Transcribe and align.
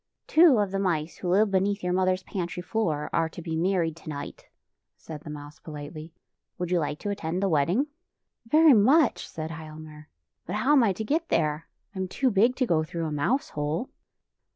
"Two 0.27 0.57
of 0.57 0.71
the 0.71 0.79
mice 0.79 1.17
who 1.17 1.29
live 1.29 1.51
beneath 1.51 1.83
your 1.83 1.93
mother's 1.93 2.23
pantry 2.23 2.63
floor 2.63 3.07
are 3.13 3.29
to 3.29 3.39
be 3.39 3.55
married 3.55 3.95
tonight," 3.95 4.47
said 4.97 5.21
the 5.21 5.29
mouse 5.29 5.59
pohtely." 5.59 6.09
Would 6.57 6.71
you 6.71 6.79
like 6.79 6.97
to 7.01 7.11
attend 7.11 7.43
the 7.43 7.47
wedding? 7.47 7.85
""Veiy 8.49 8.75
much," 8.75 9.27
said 9.27 9.51
Hialmar," 9.51 10.07
but 10.47 10.55
how 10.55 10.71
am 10.71 10.81
I 10.83 10.91
to 10.93 11.03
get 11.03 11.29
there? 11.29 11.67
I 11.93 11.99
am 11.99 12.07
too 12.07 12.31
big 12.31 12.55
to 12.55 12.65
go 12.65 12.83
through 12.83 13.05
a 13.05 13.11
mouse 13.11 13.49
hole." 13.49 13.91